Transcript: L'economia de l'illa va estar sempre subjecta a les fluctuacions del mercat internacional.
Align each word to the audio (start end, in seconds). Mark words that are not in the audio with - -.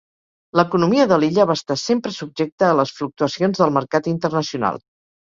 L'economia 0.59 1.05
de 1.11 1.19
l'illa 1.25 1.45
va 1.51 1.57
estar 1.61 1.77
sempre 1.83 2.15
subjecta 2.17 2.69
a 2.73 2.81
les 2.83 2.97
fluctuacions 2.99 3.65
del 3.65 3.79
mercat 3.81 4.15
internacional. 4.19 4.87